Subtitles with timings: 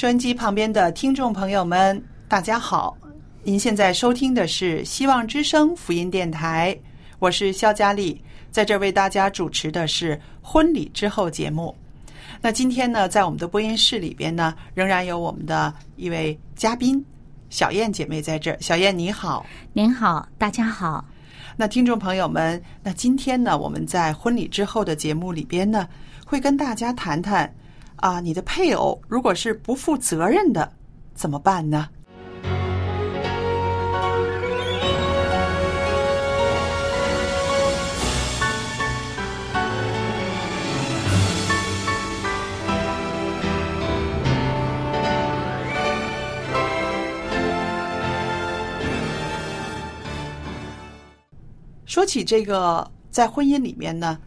[0.00, 2.96] 收音机旁边的听众朋友们，大家好！
[3.42, 6.74] 您现在收听的是希望之声福音电台，
[7.18, 8.18] 我是肖佳丽，
[8.50, 11.76] 在这为大家主持的是婚礼之后节目。
[12.40, 17.04] 那今天呢，在我们的播音室里边呢，仍然有我们的一位嘉宾
[17.50, 18.56] 小燕姐妹在这儿。
[18.58, 21.04] 小燕你好，您好，大家好。
[21.58, 25.86] 那听众朋友们，那今天呢，我们在婚礼之后的节目里边呢，
[26.24, 27.54] 会跟大家谈谈。
[28.00, 30.72] 啊，你的配偶如果是不负责任的，
[31.14, 31.88] 怎么办呢？
[51.84, 54.18] 说起这个，在婚姻里面呢，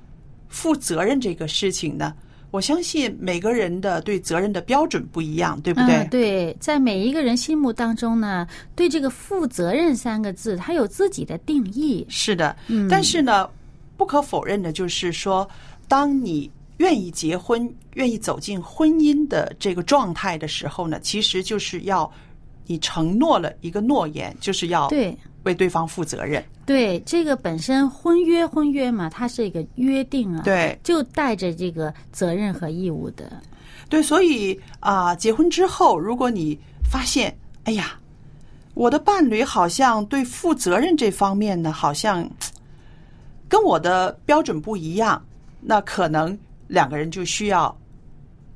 [0.47, 2.13] 负责任这个事情呢。
[2.53, 6.08] 我相信每个人的对责任的标准不一样，对不对？
[6.12, 12.06] 对，在每一个人心目当中呢，对这个“负责任”三个字，他有自己的定义。
[12.09, 13.50] 是的，嗯但是呢，
[13.97, 15.50] 不可否认的就是说，
[15.88, 16.47] 当你
[16.78, 22.12] 愿意结婚、愿意走进婚姻的这个状态的时候呢，其实就是要
[22.66, 25.18] 你承诺了一个诺言，就是要对。
[25.44, 33.29] 为对方负责任，对这个本身婚约婚约嘛，它是一个约定啊，对，就带着这个责任和义务的，
[33.90, 36.57] 对，所以啊，结婚之后，如果你
[36.90, 38.00] 发现，哎呀，
[38.74, 42.25] 我的伴侣好像对负责任这方面呢，好像
[43.50, 45.22] 跟我的标准不一样，
[45.59, 47.78] 那可能两个人就需要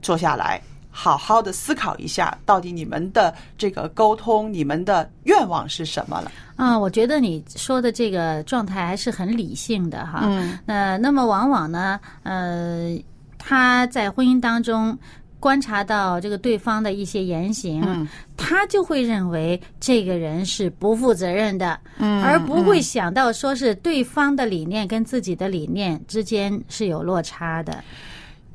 [0.02, 0.62] 坐下来。
[1.00, 6.32] 好好的思考一下，到底你们的这个沟通，你们的愿望是什么了？
[6.56, 10.22] 啊，我觉得你说的这个状态还是很理性的哈。
[10.24, 10.58] 嗯。
[10.66, 12.98] 那那么往往呢，呃，
[13.38, 14.98] 他在婚姻当中
[15.40, 27.84] 观察到这个对方的一些言行，他就会认为这个人是不负责任的，嗯，而不会想到说是对方的理念跟自己的理念之间是有落差的。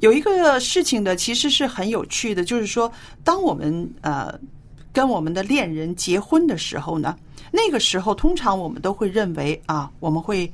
[0.02, 2.92] 有一个事情的，其实是很有趣的，就是说，
[3.22, 4.36] 当我们呃
[4.92, 7.16] 跟我们的恋人结婚的时候呢，
[7.52, 10.52] 那个时候通常我们都会认为啊，我们会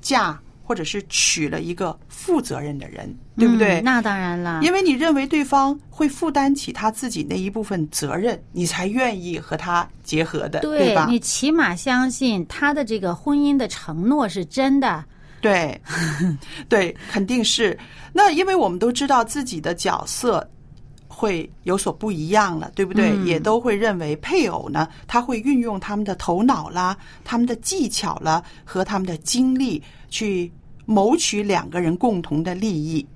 [0.00, 3.80] 嫁或者是娶了一个负责任的人，对不对？
[3.80, 11.06] 那当然了，因为你认为对方会负担起他自己那一部分责任，你才愿意和他结合的，对吧？
[11.08, 15.04] 你起码相信他的这个婚姻的承诺是真的。
[15.40, 15.80] 对，
[16.68, 17.78] 对，肯定是。
[18.12, 20.48] 那因为我们都知道自己的角色
[21.06, 23.16] 会有所不一样了，对不对？
[23.24, 30.50] 也都会认为配偶呢，他会运用他们的头脑啦、他们的技巧啦和他们的精力去
[30.86, 33.06] 谋取两个人共同的利益。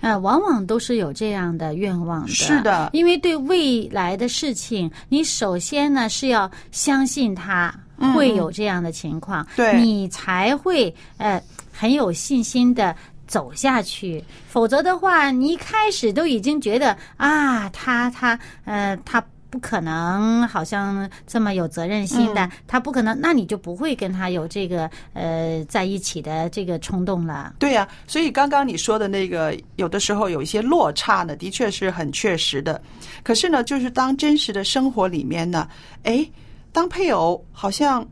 [0.00, 2.28] 呃，往往都是有这样的愿望的。
[2.28, 7.74] 是的，因为对未来的事情，你首先呢是要相信他
[8.14, 11.42] 会有这样的情况，对你才会呃。
[11.76, 12.94] 很有信心的
[13.26, 27.54] 走下去，否则的话，你一开始都已经觉得啊，他他呃，他不可能好像这么有责任心的，他不可能，那你就不会跟他有这个呃在一起的这个冲动了。
[27.58, 32.80] 对呀、所以刚刚你说的那个，有的时候有一些落差呢，的确是很确实的。
[33.22, 35.68] 可是呢，就是当真实的生活里面呢，
[36.02, 36.28] 哎，
[36.72, 38.04] 当配偶好像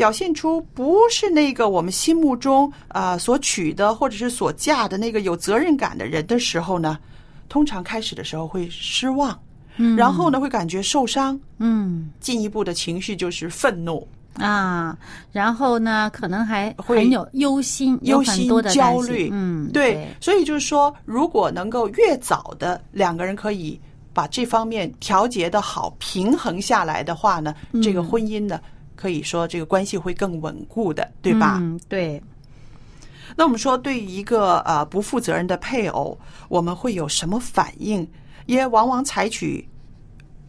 [0.00, 6.98] 表现出不是那个我们心目中啊、呃所娶的或者是所嫁的那个有责任感的人的时候呢，
[7.50, 9.38] 通常开始的时候会失望，
[9.76, 9.94] 嗯。
[9.96, 12.10] 然后呢会感觉受伤，嗯。
[12.18, 14.08] 进一步的情绪就是愤怒。
[14.38, 14.96] 啊，
[15.32, 23.78] 然后呢，可能还会很有忧心，忧心多的焦虑，嗯，对，所以就是说，如果能够越早的两个人可以
[24.14, 28.58] 把这方面调节的好、平衡下来的话呢，这个婚姻呢，
[29.00, 31.56] 可以说这个关系会更稳固的，对吧？
[31.62, 32.22] 嗯，对，
[33.34, 36.18] 那我们说，对于一个呃不负责任的配偶，
[36.50, 38.06] 我们会有什么反应？
[38.44, 39.66] 也往往采取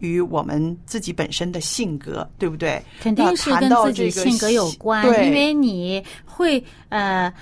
[0.00, 2.82] 与我们自己本身的性格，对不对？
[3.00, 7.32] 肯定是跟自己性格有关，因为你会呃。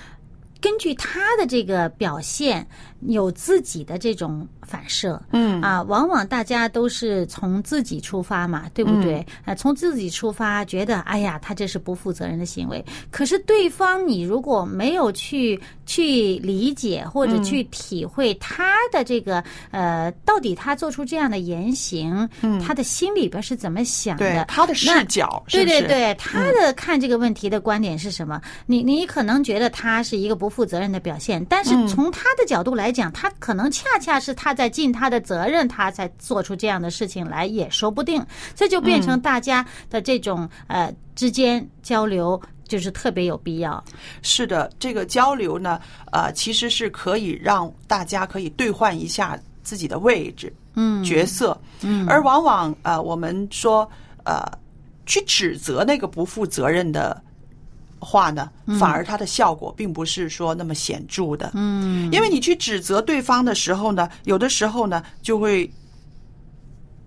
[0.61, 2.63] 根据他的这个表现，
[3.07, 9.25] 有自己的这种反射，嗯啊，往往大家都是从自己出发嘛，对不对？
[9.43, 12.83] 啊，从自己出发，觉得哎呀，他这是不负责任的行为。
[13.09, 22.27] 可是对方，你如果没有去去理解或者去体会他的这个、呃，到底他做出这样的言行，
[22.65, 24.25] 他的心里边是怎么想的？
[24.25, 25.65] 对他的视角，是是？
[25.65, 28.39] 对对对，他的看这个问题的观点是什么？
[28.65, 38.25] 你你可能觉得他是一个不负责任的表现，但是从他的角度来讲，他可能恰恰是他在尽他的责任，他才做出这样的事情来，也说不定。
[38.55, 42.41] 这就变成大家的这种呃之间交流。
[42.67, 43.83] 就是特别有必要，
[44.21, 45.77] 是的，这个交流呢，
[46.13, 53.85] 呃，其实是可以让大家可以兑换一下自己的位置、嗯，角色，嗯，而往往呃，我们说
[54.23, 54.41] 呃，
[55.05, 57.21] 去指责那个不负责任的
[58.01, 58.49] 话呢，
[58.79, 65.71] 反而它的效果并不是说那么显著的，嗯，因为你去指责对方的时候呢，有的时候呢，就会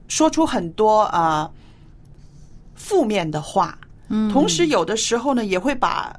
[0.08, 1.50] 说出很多啊、呃
[2.76, 3.76] 负面的话，
[4.08, 6.14] 嗯，同时有的时候呢，也会把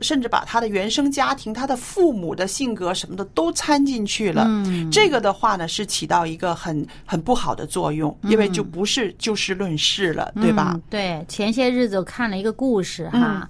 [0.00, 4.44] 甚至把他的原生家庭、他的父母的性格什么的都掺进去了。
[4.48, 10.72] 嗯这个的话呢，是起到一个很很不好的作用，因为就不是就事论事了，对吧？
[10.74, 10.82] 嗯？
[10.90, 13.48] 对，前些日子我看了一个故事哈，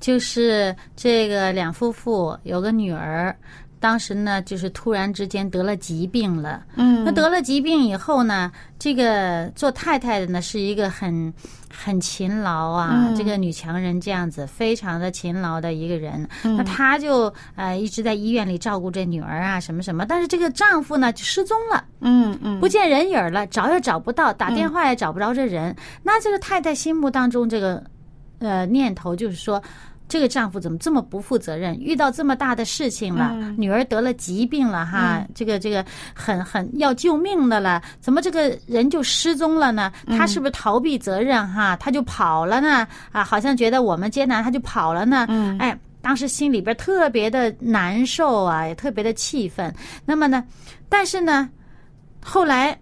[0.00, 3.36] 就是这个两夫妇有个女儿。
[3.82, 6.62] 当时呢，就是突然之间得了疾病了。
[6.76, 11.34] 嗯那得了疾病以后呢，这个做太太的呢是一个很
[11.68, 16.28] 很勤劳啊，嗯这个女强人这样子，非常的勤劳的一个人。
[16.44, 20.06] 嗯那她就呃一直在医院里照顾这女儿啊，什么什么。
[20.06, 21.84] 但是这个丈夫呢就失踪了。
[22.02, 25.74] 嗯嗯，不见人影儿了，找也找不到，打电话也找不着这人。
[26.04, 27.82] 那这个太太心目当中这个
[28.38, 29.60] 呃念头就是说。
[30.08, 31.74] 这个丈夫怎么这么不负责任？
[31.80, 35.84] 遇到这么大的事情了，女儿得了疾病了哈，这个这个
[36.14, 39.90] 很很要救命的了，怎么这个人就失踪了呢？
[40.08, 41.74] 他是不是逃避责任哈？
[41.76, 42.86] 他就跑了呢？
[43.10, 45.26] 啊，好像觉得我们艰难，他就跑了呢？
[45.58, 49.74] 哎，当时心里边特别的难受啊，也特别的气愤。
[50.04, 50.44] 那么呢，
[50.88, 51.48] 但是呢，
[52.22, 52.78] 后来。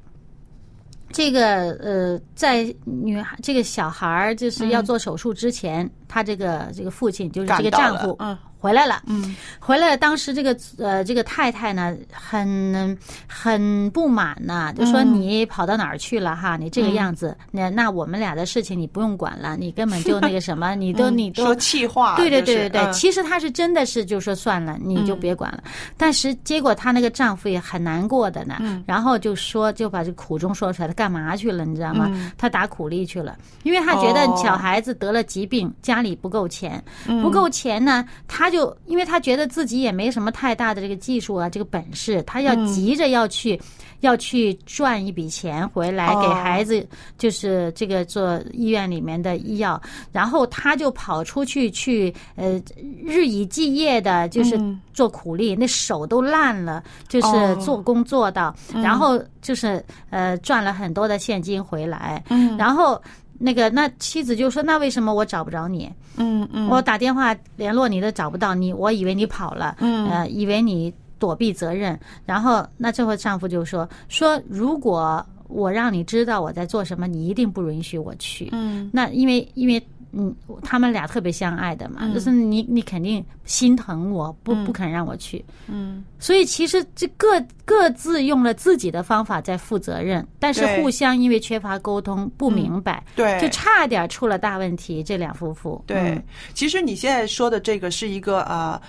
[1.13, 8.37] 这个呃，在女孩这个小孩儿就是要做手术之前，他这个这个父亲就是这个丈夫，嗯。
[8.61, 9.97] 回来了，嗯，回来了。
[9.97, 12.95] 当时这个呃这个太太呢，很
[13.27, 15.15] 很不满呐、就说嗯。
[15.15, 16.59] 你跑到哪儿去了哈？
[16.59, 22.93] 你这个样子，那那我们俩的事情你不用管了，你根本就那个什么，你都嗯你都说气话，对对就是对对对，嗯。
[22.93, 25.65] 其实他是真的是就说算了，你就别管了。
[25.97, 32.11] 但是结果她那个丈夫也很难过的呢，然后就说就把这苦衷说出来，他干嘛去了，你知道吗？
[32.37, 34.37] 他打苦力去了，因为他觉得哦。
[34.37, 36.83] 小孩子得了疾病，家里不够钱，
[37.23, 43.61] 不够钱呢，他就因为他觉得自己也没什么太大的这个技术啊，这个本事，他要急着要去。
[44.01, 46.89] 要去赚一笔钱回来给哦孩子，
[47.19, 49.79] 就是这个做医院里面的医药，
[50.11, 52.59] 然后他就跑出去去呃
[53.05, 54.59] 日以继夜的，就是
[54.95, 57.55] 做苦力，那手都烂了，就是哦。
[57.57, 62.57] 做工做到，然后就是呃赚了很多的现金回来，嗯。
[62.57, 62.99] 然后
[63.43, 65.91] 那个那妻子就说：“那为什么我找不着你？
[66.17, 71.99] 嗯嗯我打电话联络你都找不到你，我以为你跑了，嗯呃，以为你躲避责任。
[72.27, 78.51] 然后那这回丈夫就说说如果我让你知道我在做什么，你一定不允许我去。
[78.53, 79.83] 嗯那因为因为
[80.13, 82.13] 嗯，他们俩特别相爱的嘛，嗯。
[82.13, 85.45] 就是你你肯定心疼我，不不肯让我去。
[85.69, 95.03] 嗯，所以其实这各各自用了自己的方法在负责任，但是互相因为缺乏沟通不明白，对，就差点出了大问题。
[95.03, 96.23] 这两夫妇，对，嗯。
[96.55, 98.81] 其实你现在说的这个是一个呃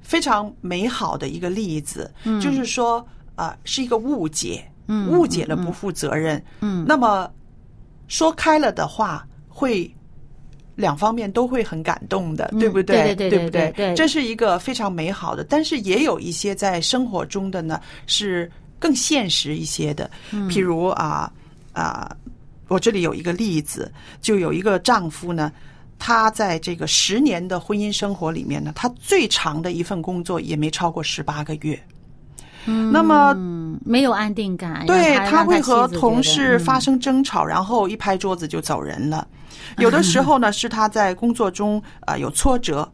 [0.00, 2.10] 非常美好的一个例子，
[2.40, 3.06] 就是说
[3.36, 5.10] 呃是一个误解，嗯。
[5.10, 6.42] 误解了不负责任。
[6.60, 6.86] 嗯。
[6.88, 7.30] 那么
[8.08, 9.94] 说开了的话，会
[10.76, 21.30] 两方面都会很感动的，嗯对不对对对不对对这是一个非常美好的，但是也有一些在生活中的呢是更现实一些的，嗯譬如啊
[21.72, 22.14] 啊、
[22.68, 25.52] 我这里有一个例子，就有一个丈夫呢。
[26.02, 31.78] 他在这个十年的婚姻生活里面呢，他最长的一份工作也没超过十八个月。
[32.66, 39.26] 嗯，那么嗯，没有安定感，对让他会和同事嗯发生争吵，然后一拍桌子就走人了。
[39.78, 42.90] 有的 时候呢，是他在工作中啊、呃有挫折，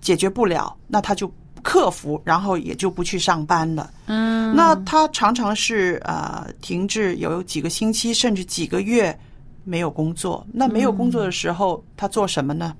[0.00, 1.32] 解决不了，那他就
[1.62, 3.90] 克服，然后也就不去上班了。
[4.06, 9.16] 嗯，那他常常是呃停滞有几个星期甚至几个月
[9.64, 10.46] 没有工作。
[10.52, 12.74] 那没有工作的时候，他做什么呢？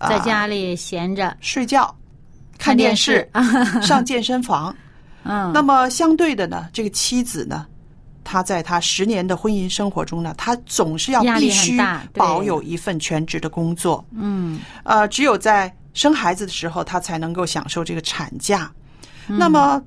[0.00, 1.94] 在啊家里闲着，睡觉、
[2.58, 3.28] 看电视、
[3.82, 4.74] 上健身房。
[5.30, 7.66] 嗯，那么相对的呢，这个妻子呢，
[8.24, 11.78] 她在她十年的婚姻生活中呢，她总是要必须
[12.14, 14.04] 保有一份全职的工作。
[14.12, 18.70] 嗯呃，只有在生孩子的时候，她才能够享受这个产假。
[19.28, 19.80] 嗯那么，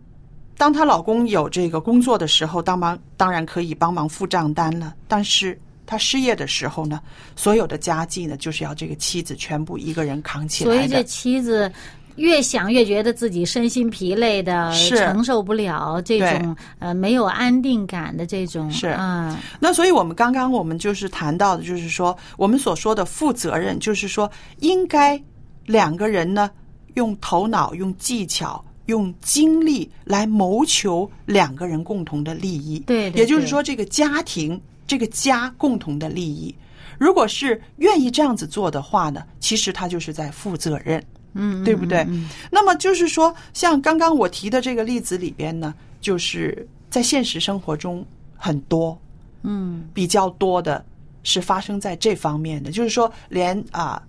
[0.57, 4.93] 当她老公有这个工作的时候，当忙当然可以帮忙付账单了。
[5.07, 7.01] 但是她失业的时候呢，
[7.35, 11.03] 所有的家计呢，就是要这个妻子全部一个人扛起来所以这。
[11.03, 11.71] 妻子
[12.15, 14.98] 越想越觉得自己身心疲累的，是。
[14.98, 18.88] 承受不了这种呃没有安定感的这种是。
[18.88, 24.29] 啊，那所以，我们刚刚我们就是谈到的，就是说，我们所说的负责任，就是说，
[24.60, 25.22] 应该
[25.65, 26.50] 两个人呢，
[26.93, 32.79] 用头脑、用技巧、用精力来谋求两个人共同的利益。
[32.82, 33.20] 对对对。
[33.22, 36.53] 也就是说，这个家庭、这个家共同的利益，
[36.98, 41.03] 如果是愿意这样子做的话呢，其实他就是在负责任。
[41.33, 41.99] 嗯，对不对？
[42.09, 48.97] 嗯那么就是说，像刚刚我提的这个例子里边呢，就是在现实生活中很多
[49.41, 50.83] 嗯比较多的
[51.23, 54.01] 是发生在这方面的，就是说连啊、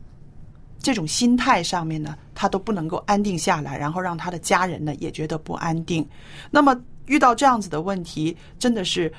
[0.80, 6.06] 这种心态上面呢，他都不能够安定下来，然后让他的家人呢也觉得不安定。
[6.50, 6.76] 那么
[7.06, 9.12] 遇到这样子的问题，真的是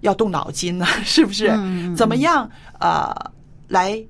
[0.00, 1.48] 要动脑筋了， 是不是？
[1.96, 3.14] 怎么样呃
[3.68, 4.00] 来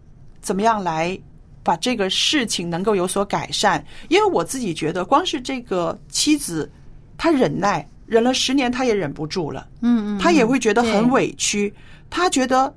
[0.41, 1.19] 怎么样来
[1.63, 3.85] 把这个事情能够有所改善？
[4.09, 6.71] 因为我自己觉得，光是这个妻子，
[7.17, 9.67] 她忍耐忍了十年，她也忍不住了。
[9.83, 11.73] 嗯嗯，他也会觉得很委屈，
[12.09, 12.73] 他觉得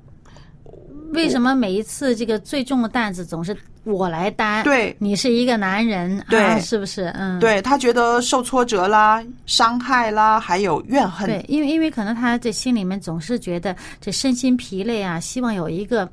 [1.12, 4.62] 为什么每一次这个最重的担子总是我来担？
[4.62, 7.06] 对你是一个男人，对啊、是不是？
[7.16, 11.26] 嗯，对他觉得受挫折啦、伤害啦，还有怨恨。
[11.26, 16.08] 对，因为因为可能他这心里面总是觉得这身心疲累啊，希望有一个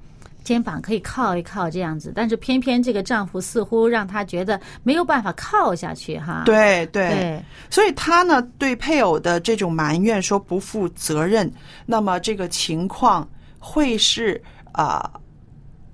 [0.49, 6.41] 肩膀可以靠一靠这样子，但是偏偏这个丈夫似乎让她觉得没有办法靠下去哈。
[6.43, 11.47] 对对对，所以她呢对配偶的这种埋怨说不负责任，
[11.85, 13.29] 那么这个情况
[13.59, 14.41] 会是
[14.71, 15.07] 啊、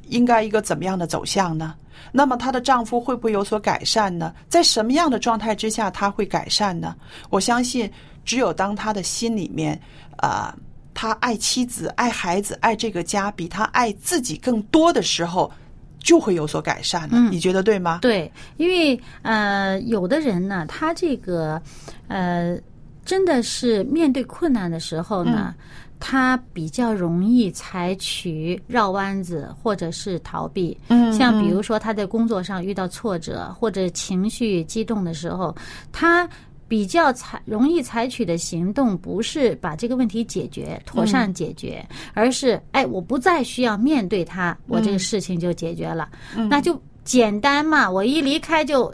[0.08, 1.76] 应该一个怎么样的走向呢？
[2.14, 4.34] 那么她的丈夫会不会有所改善呢？
[4.48, 6.96] 在什么样的状态之下他会改善呢？
[7.30, 7.92] 我相信，
[8.24, 9.78] 只有当她的心里面
[10.16, 10.56] 啊、
[10.96, 15.52] 他爱妻子、爱孩子、爱这个家，比他爱自己更多的时候，
[16.00, 17.10] 就会有所改善了。
[17.12, 18.00] 嗯你觉得对吗？
[18.02, 21.62] 对，因为呃，有的人呢，他这个
[22.08, 22.58] 呃，
[23.04, 25.54] 真的是面对困难的时候呢，
[26.00, 30.76] 他比较容易采取绕弯子或者是逃避。
[30.88, 35.54] 嗯像比如说他在工作上遇到挫折或者情绪激动的时候，
[35.92, 36.28] 他。
[36.68, 46.10] 比较采容易采取的行动，不是把这个问题解决、妥善解决，而是哎，我不再需要面对它，我这个事情就解决了，
[46.50, 48.94] 那就简单嘛，我一离开就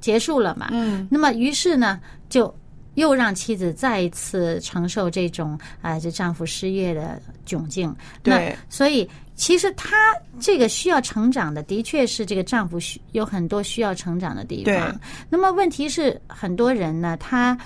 [0.00, 0.68] 结束了嘛。
[0.70, 1.06] 嗯。
[1.10, 2.54] 那么于是呢，就
[3.00, 7.94] 又让妻子再一次承受这种啊、这丈夫失业的窘境。
[8.22, 15.00] 对那所以其实他这个需要成长的，的确是这个丈夫需有很多需要成长的地对方。
[15.28, 17.58] 那么问题是，很多人呢，他。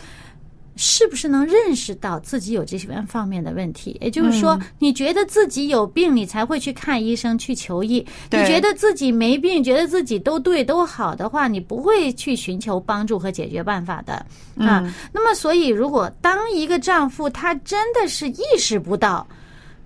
[0.77, 3.97] 是不是能认识到自己有这些方面的问题？
[4.01, 8.05] 也就是说，你觉得自己有病，你才会去看医生去求医。
[8.31, 14.15] 你觉得自己没病，觉得自己都对都好的话，你不会去寻求帮助和解决办法的
[14.59, 14.93] 啊。
[15.13, 19.27] 那么，所以如果当一个丈夫他真的是意识不到，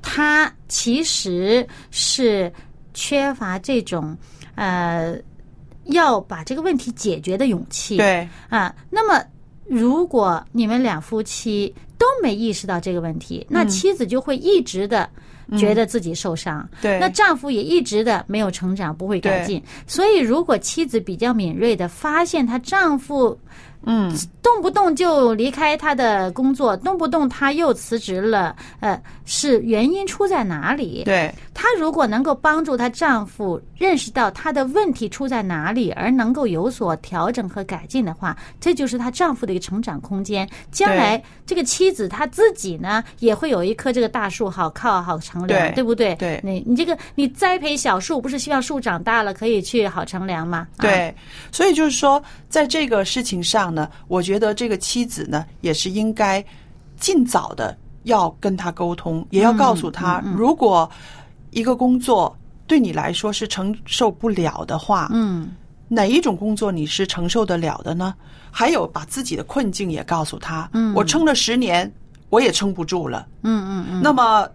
[0.01, 2.51] 他其实是
[2.95, 4.17] 缺乏这种
[4.55, 5.17] 呃
[5.85, 7.97] 要把这个问题解决的勇气。
[7.99, 9.23] 对，啊，那么
[9.69, 15.09] 如果你们两夫妻都没意识到这个问题，那嗯妻子就会一直的
[15.59, 16.99] 觉得自己受伤，对。
[16.99, 19.63] 那丈夫也一直的没有成长，不会改进。
[19.87, 23.39] 所以，如果妻子比较敏锐的发现她丈夫
[23.85, 31.03] 嗯，动不动就离开他的工作，动不动他又辞职了，呃，是原因出在哪里？
[31.05, 40.49] 对，她如果能够帮助她丈夫认识到她的问题出在哪里，而能够有所调整和改进的话，这就是她丈夫的一个成长空间。
[40.71, 46.15] 将来这个妻子她自己呢，也会有一棵这个大树好靠好乘凉，对不对？
[46.17, 50.67] 对你你这个你栽培小树，不是希望树长大了可以去好乘凉吗？
[50.77, 51.15] 啊，对，
[51.53, 56.45] 所以就是说，在这个事情上呢，我觉得这个妻子呢，也是应该
[56.99, 60.91] 尽早的要跟他沟通，也要告诉他，如果
[61.51, 62.37] 一个工作
[62.67, 65.51] 对你来说是承受不了的话，嗯，
[65.89, 68.15] 哪一种工作你是承受得了的呢？
[68.51, 71.91] 还有把自己的困境也告诉他，嗯，我撑了十年，
[72.31, 74.49] 我也撑不住了，嗯嗯嗯，那么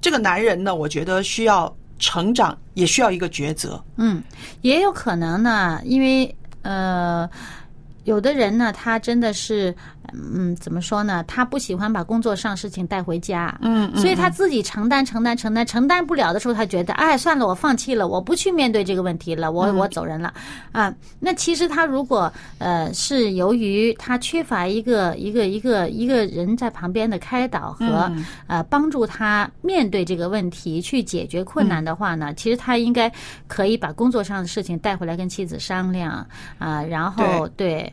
[0.00, 4.22] 这个男人呢，我觉得需要成长，也需要一个抉择，嗯，
[4.62, 6.34] 也有可能呢，因为
[6.66, 7.30] 呃，
[8.02, 9.72] 有的人呢，他真的是，
[10.12, 11.24] 嗯，怎么说呢？
[11.26, 20.32] 他不喜欢把工作上事情带回家，嗯嗯所以他自己承担、承担、承担，承担不了的时候，他觉得，哎，算了，我放弃了，我不去面对这个问题了，我我走人了，
[20.72, 28.10] 啊，那其实他如果呃是由于他缺乏一个一个一个一个人在旁边的开导和、
[28.46, 33.10] 呃帮助他面对这个问题去解决困难的话呢，其实他应该
[33.46, 36.26] 可以把工作上的事情带回来跟妻子商量
[36.58, 37.92] 啊、然后对。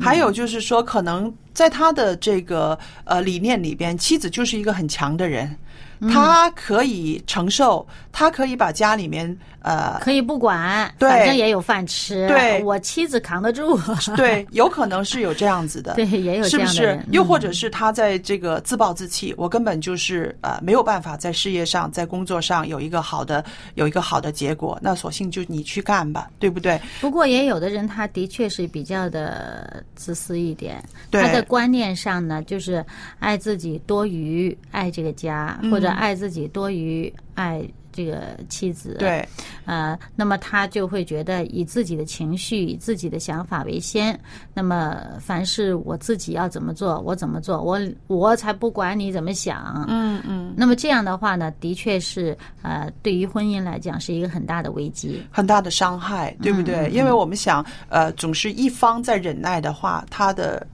[0.00, 5.56] 还有就是说，可能在他的这个呃理念里边，妻子就是一个很强的人，
[6.00, 6.10] 嗯。
[6.10, 12.62] 他可以承受，他可以把家里面呃，可以不管，反正也有饭吃，对。
[12.62, 13.80] 我妻子扛得住，
[14.14, 23.42] 对，有可能是有这样子的， 对，也有是不是这样的人？，又或嗯者是他在这个自暴自弃，我根本就是呃没有办法在事业上、在工作上有一个好的
[23.74, 26.78] 有一个好的结果，那索性就你去干吧，对不对？
[27.00, 31.22] 不过也有的人，他的确是比较的自私一点，对。
[31.22, 32.84] 他的观念上呢，就是
[33.18, 39.26] 爱自己多于爱这个家，或者爱自己多于爱这个妻子。，对，
[39.66, 44.18] 呃，那么他就会觉得以自己的情绪、以自己的想法为先。
[44.52, 47.78] 那么凡是我自己要怎么做，我怎么做，我
[48.08, 49.86] 我才不管你怎么想。
[49.88, 55.22] 嗯嗯，那么这样的话呢，的确是呃，对于婚姻来讲是一个很大的危机。
[55.30, 56.90] 很大的伤害，对不嗯对？
[56.90, 60.66] 因为我们想，呃，总是一方在忍耐的话，他的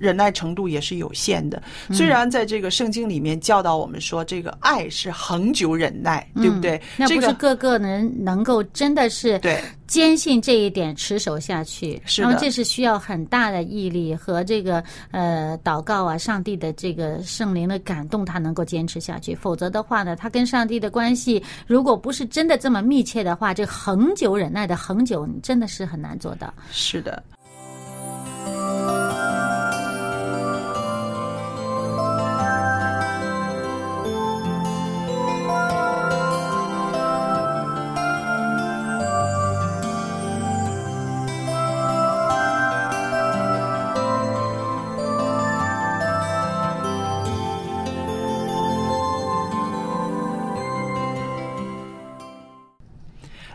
[0.00, 1.62] 忍耐程度也是有限的。
[1.88, 6.76] 嗯虽然在这个圣经里面教导我们说，这个爱是恒久忍耐，对不对？
[6.76, 19.34] 嗯那这个不是个个人能够真的是对坚信这一点持守下去，是的那么这是需要很大的毅力和这个呃祷告啊，上帝的这个圣灵的感动，他能够坚持下去。
[19.34, 26.52] 否则的话呢，他跟上帝的关系如果不是真的这么密切的话，这恒久忍耐的恒久，你真的是很难做到。
[26.70, 27.22] 是的。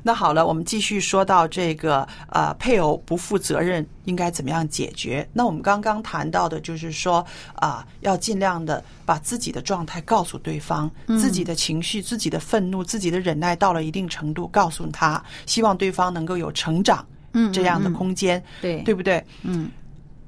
[0.05, 5.27] 那好了，我们继续说到这个呃，配偶不负责任应该怎么样解决？
[5.31, 19.25] 那我们刚刚谈到的就是说啊、要尽量的把自己的状态告诉对方，自己的情绪、自己的愤怒、自己的忍耐到了一定程度，告诉他，希望对方能够有成长嗯，这样的嗯嗯空间，对对不对？
[19.43, 19.71] 嗯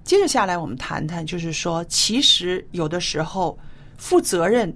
[0.05, 3.57] 接着下来，我们谈谈，就是说，其实有的时候
[3.97, 4.71] 负责任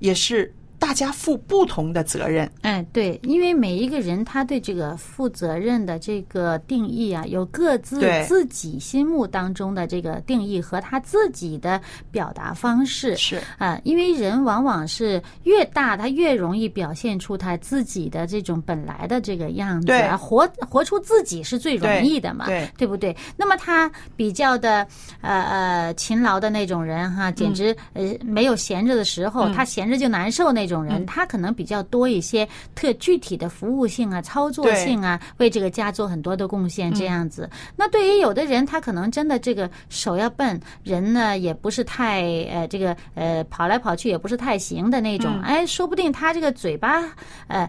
[0.00, 2.50] 也是大家负不同的责任。
[2.62, 13.14] 哎，对，因为每一个人他对这个负责任的这个定义啊，有各自自己心目当中的这个定义和他自己的表达方式。
[13.16, 22.46] 是啊，因为人往往是越大，他越容易表现出他自己的这种本来的这个样子对啊，活活出自己是最容易的嘛，
[22.78, 23.14] 对不对？
[23.36, 24.86] 那么他比较的
[25.20, 37.50] 呃呃勤劳的那种人哈，简直、呃没有闲着的时候，他闲着就难受那种种人，嗯他可能比较多一些特具体的服务性啊、操作性啊，为这个家做很多的贡献，这样子。
[37.76, 47.02] 那对于有的人，他可能真的这个手要笨，人呢也不是太呃这个呃跑来跑去也不是太行的那种，哎，说不定他这个嘴巴
[47.48, 47.68] 呃。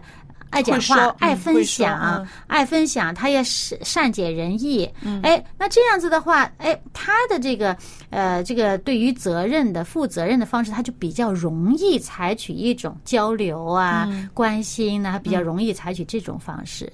[0.52, 4.88] 爱讲话，嗯爱分享，嗯爱分享，他也善善解人意。
[5.22, 7.74] 哎，那这样子的话，哎，他的这个
[8.10, 16.92] 呃，这个对于责任的负责任的方式，他就比较容易采取一种交流啊、关心啊，比较容易采取这种方式。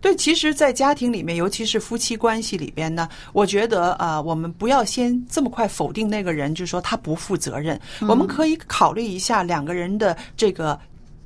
[0.00, 7.78] 对，其实，在家庭里面，尤其是夫妻关系里边呢，我觉得啊、呃我们不要先这么快否定那个人，就说他不负责任。
[8.08, 10.78] 我们可以考虑一下两个人的这个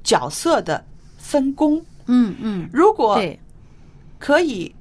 [0.03, 0.85] 角色的
[1.29, 1.85] 分工。
[2.07, 3.21] 嗯嗯，如果，
[4.19, 4.75] 可以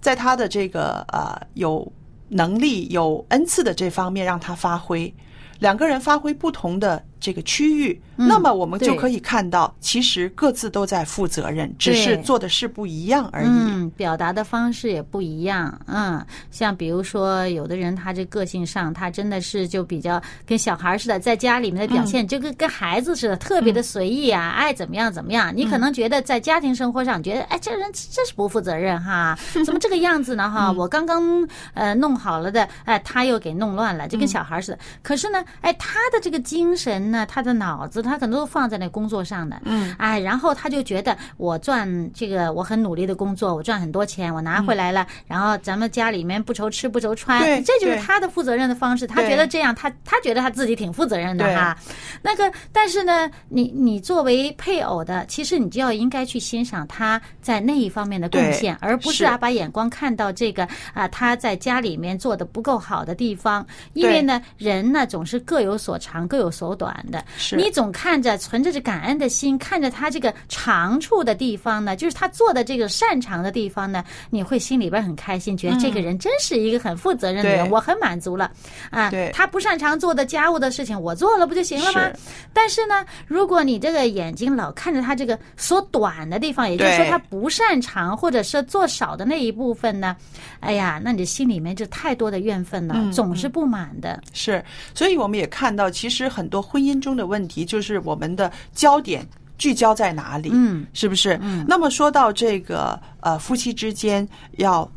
[0.00, 1.92] 在他的这个呃有
[2.28, 5.12] 能力、有恩赐的这方面让他发挥，
[5.58, 13.48] 两个人发挥不同的这个区域，那么我们就可以看到，其实各自都在负责任，只是做的事不一样而已。
[13.48, 15.78] 嗯，表达的方式也不一样。
[15.86, 25.52] 嗯，像比如说，有的人他这个性上，他真的是就比较跟小孩似的，在家里面的表嗯现就跟跟孩子似的，特别的随意啊，爱怎么样怎么样。
[25.54, 30.68] 你可能觉得在家庭生活上，觉得哎，这人真是不负责任哈， 怎么这个样子呢哈？
[30.68, 34.78] 嗯我刚刚呃弄好了的，哎，他又给弄乱了，就嗯跟小孩似的。
[35.02, 39.60] 可是呢，哎，他的这个精神呢，他的脑子，他可能都放在那工作上的。
[39.64, 49.06] 嗯，哎，然后他就觉得我赚这个，我很努力的工作，我赚很多钱，我拿回来了，然后咱们家里面不愁吃不愁穿对，这就是他的负责任的方式。
[49.06, 51.76] 他觉得这样，他他觉得他自己挺负责任的哈。
[52.22, 67.24] 那个，但是呢，你你作为配偶的，其实你就要应该去欣赏他在那一方面的贡献，而不是是啊把眼光看到这个啊他在家里面做的不够好的地方，因为呢，人呢总是各有所长，各有所短的。
[67.52, 77.72] 你总看着存着这感恩的心，看着他这个长处的地方呢，就是他做的这个擅长的地方呢，你会心里边很开心，觉得这个人真是一个很负责任的人，对。
[77.72, 78.52] 我很满足了。
[78.90, 79.30] 啊对。
[79.32, 82.02] 他不擅长做的家务的事情，我做了不就行了吗？
[82.02, 82.14] 是？
[82.52, 90.14] 但是呢，如果你这个眼睛老看着他这个所短的地方，也就是说他不擅长或者是做少的那一部分呢，
[90.60, 94.22] 哎呀，那你心里面就太多的怨愤了，嗯总是不满的。
[94.34, 94.62] 是，
[94.94, 99.26] 所以我们也看到，其实很多婚姻中的问题，就是我们的焦点
[99.58, 101.38] 聚焦在哪里，嗯，是不是？
[101.42, 101.64] 嗯。
[101.66, 104.26] 那么说到这个呃，夫妻之间
[104.58, 104.90] 要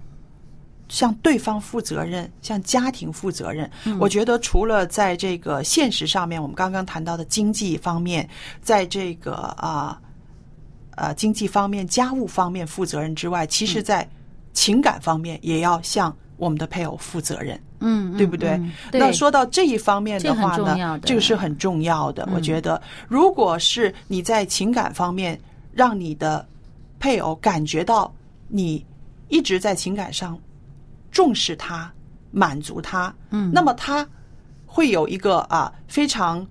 [0.89, 8.27] 向对方负责任，向家庭负责任，我觉得除了在这个现实上面，我们刚刚谈到的经济方面，
[8.61, 10.01] 在这个啊
[10.95, 14.07] 呃经济方面、家务方面负责任之外，其实在
[14.51, 17.57] 情感方面也要向我们的配偶负责任。
[17.79, 18.59] 嗯，嗯对不对？
[18.91, 22.27] 那说到这一方面的话呢，这个是很重要的。
[22.33, 25.39] 我觉得，如果是你在情感方面
[25.71, 26.45] 让你的
[26.99, 28.13] 配偶感觉到
[28.47, 28.85] 你
[29.27, 30.37] 一直在情感上
[31.11, 31.91] 重视他、
[32.31, 34.07] 满足他，嗯那么他
[34.65, 36.45] 会有一个啊非常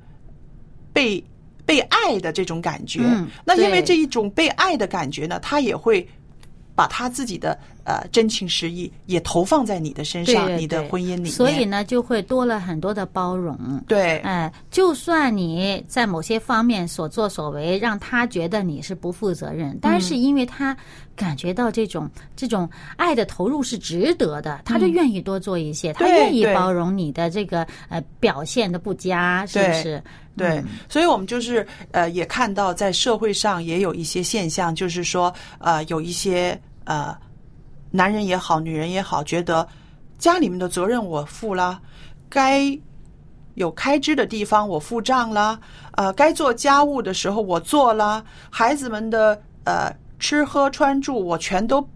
[0.92, 1.22] 被
[1.66, 3.00] 被爱的这种感觉。
[3.04, 6.08] 嗯那因为这一种被爱的感觉呢，他也会。
[6.78, 13.82] 把他自己的呃真情实意也投放在你的身上，对对你的婚姻里面，所以呢，就会多了很多的包容。
[13.88, 20.76] 对，哎，就算你在某些方面所作所为，让他觉得你是不负责任，但是因为他
[21.16, 30.02] 感觉到这种这种爱的投入是值得的，他就愿意多做一些，他愿意包容你的这个呃表现的不佳，是不是？
[30.36, 37.12] 对，所以我们就是呃，也看到在社会上也有一些现象，就是说呃，有一些呃，
[37.90, 39.66] 男人也好，女人也好，觉得
[40.18, 41.80] 家里面的责任我负了，
[42.28, 42.78] 该
[43.54, 45.58] 有开支的地方我付账了，
[45.92, 51.86] 呃，该做家务的时候我做了，孩子们的呃吃喝穿住我全都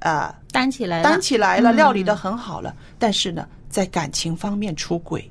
[0.00, 1.76] 呃担起来了，担起来了，嗯。
[1.76, 5.30] 料理的很好了，但是呢，在感情方面出轨，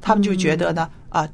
[0.00, 1.24] 他们就觉得呢，嗯。
[1.24, 1.28] 啊、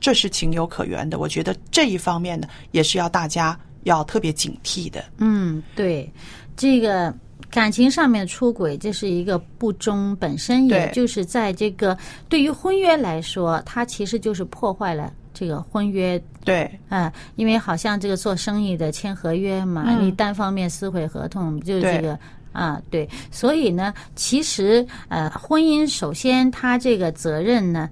[0.00, 1.18] 这是情有可原的。
[1.18, 5.02] 我觉得这一方面呢，也是要大家要特别警惕的。
[5.18, 6.12] 嗯，对，
[6.56, 7.14] 这个
[7.50, 11.96] 感情上面出轨，这是一个不忠，本身也就是在这个
[12.28, 16.22] 对于婚约来说，它其实就是破坏了这个婚约。
[16.44, 20.04] 对，啊、因为好像这个做生意的签合约嘛，嗯。
[20.04, 22.18] 你单方面撕毁合同，就是这个
[22.52, 27.88] 啊，对，所以呢，其实呃，婚姻首先它这个责任呢，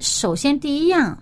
[0.00, 1.16] 首先第一样，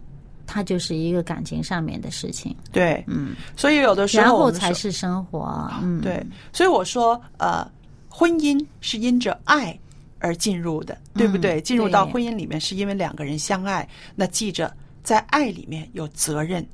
[0.47, 7.69] 它就是一个感情上面的事情，对，嗯，所以有的时候然后才是生活，嗯，对，所以我说，呃，
[8.09, 9.79] 婚姻是因着爱
[10.19, 11.61] 而进入的，对不对？
[11.61, 16.67] 嗯进入到婚姻里面是因为两个人相爱，那记着在爱里面有责任，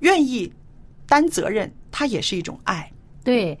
[0.00, 0.52] 愿意
[1.06, 2.90] 担责任，它也是一种爱。
[3.24, 3.58] 对。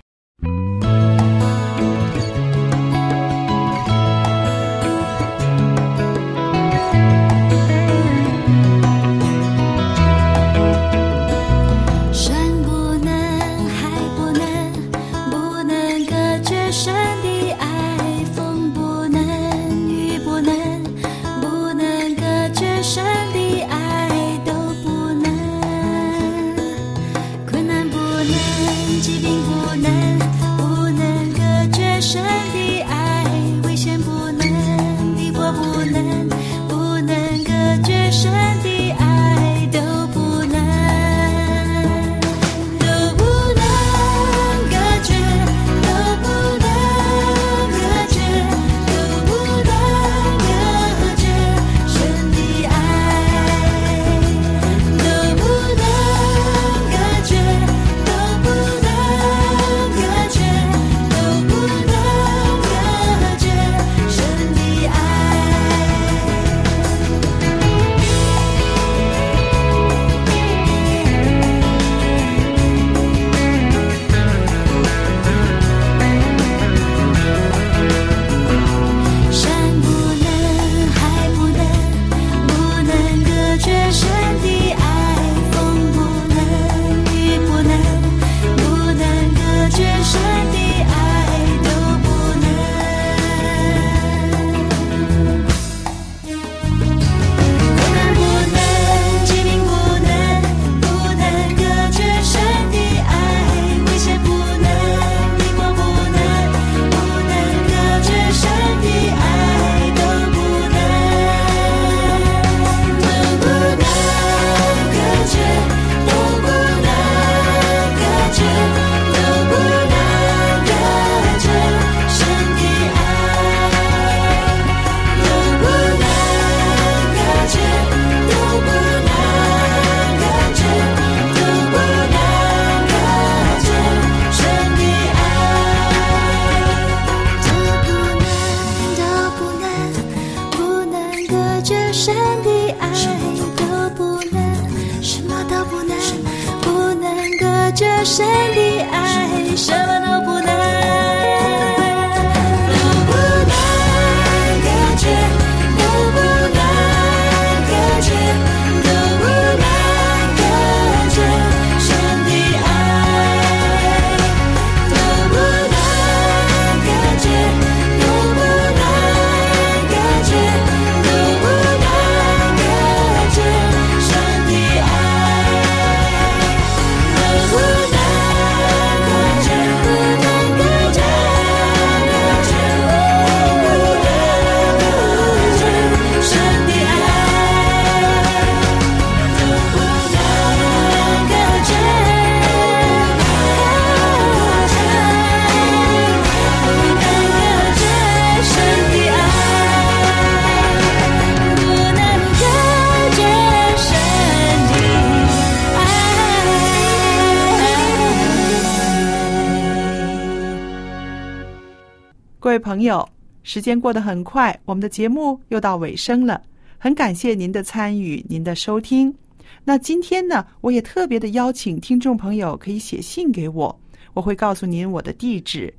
[212.82, 213.08] 朋友，
[213.44, 216.42] 时间过得很快，我们的节目又到尾声了。
[216.78, 219.14] 很感谢您的参与，您的收听。
[219.62, 223.80] 那今天呢，我也特别的邀请听众朋友可以写信给我，
[224.14, 225.72] 我会告诉您我的地址。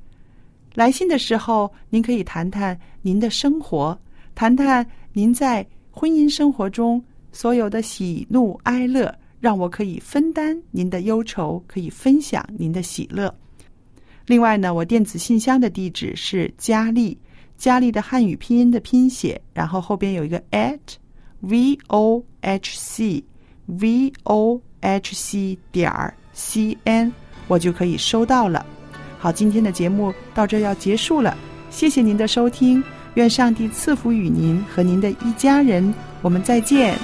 [0.72, 3.98] 来信的时候，您可以谈谈您的生活，
[4.34, 13.30] 谈谈您在婚姻生活中所有的喜怒哀乐，让我可以分担您的忧愁，可以分享您的喜乐。
[14.26, 17.16] 另外呢，我电子信箱的地址是佳丽，
[17.58, 20.78] 佳丽的汉语拼音的拼写，然后后边有一个 at
[21.40, 23.22] v o h c
[23.66, 27.12] v o h c 点儿 c n，
[27.48, 28.64] 我就可以收到了。
[29.18, 31.36] 好，今天的节目到这要结束了，
[31.70, 32.82] 谢谢您的收听，
[33.14, 36.96] 愿上帝赐福与您和您的一家人，我们再见。